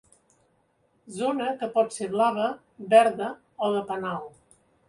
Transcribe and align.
Zona 1.17 1.51
que 1.59 1.69
pot 1.77 1.93
ser 1.97 2.09
blava, 2.15 2.49
verda 2.97 3.31
o 3.69 3.73
de 3.77 3.87
penal. 3.93 4.29